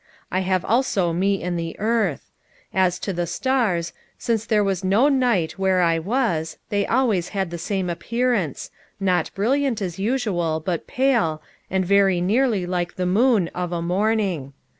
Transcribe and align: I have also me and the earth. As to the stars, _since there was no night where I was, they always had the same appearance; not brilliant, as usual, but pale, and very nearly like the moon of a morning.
I 0.31 0.39
have 0.39 0.65
also 0.65 1.13
me 1.13 1.43
and 1.43 1.59
the 1.59 1.75
earth. 1.77 2.31
As 2.73 2.97
to 2.97 3.13
the 3.13 3.27
stars, 3.27 3.93
_since 4.19 4.47
there 4.47 4.63
was 4.63 4.83
no 4.83 5.09
night 5.09 5.59
where 5.59 5.79
I 5.81 5.99
was, 5.99 6.57
they 6.69 6.87
always 6.87 7.29
had 7.37 7.51
the 7.51 7.59
same 7.59 7.87
appearance; 7.87 8.71
not 8.99 9.29
brilliant, 9.35 9.79
as 9.79 9.99
usual, 9.99 10.59
but 10.59 10.87
pale, 10.87 11.43
and 11.69 11.85
very 11.85 12.19
nearly 12.19 12.65
like 12.65 12.95
the 12.95 13.05
moon 13.05 13.49
of 13.49 13.71
a 13.71 13.79
morning. 13.83 14.53